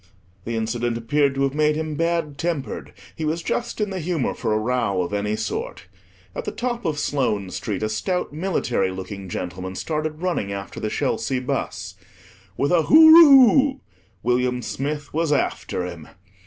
The 0.45 0.55
incident 0.55 0.97
appeared 0.97 1.35
to 1.35 1.43
have 1.43 1.53
made 1.53 1.75
him 1.75 1.93
bad 1.93 2.39
tempered; 2.39 2.91
he 3.15 3.23
was 3.23 3.43
just 3.43 3.79
in 3.79 3.91
the 3.91 3.99
humour 3.99 4.33
for 4.33 4.51
a 4.51 4.57
row 4.57 5.03
of 5.03 5.13
any 5.13 5.35
sort. 5.35 5.85
At 6.33 6.45
the 6.45 6.51
top 6.51 6.85
of 6.85 6.97
Sloane 6.97 7.51
Street 7.51 7.83
a 7.83 7.87
stout 7.87 8.33
military 8.33 8.89
looking 8.89 9.29
gentleman 9.29 9.75
started 9.75 10.23
running 10.23 10.51
after 10.51 10.79
the 10.79 10.89
Chelsea 10.89 11.37
bus. 11.37 11.93
With 12.57 12.71
a 12.71 12.81
"Hooroo" 12.81 13.79
William 14.23 14.63
Smith 14.63 15.13
was 15.13 15.31
after 15.31 15.85
him. 15.85 16.07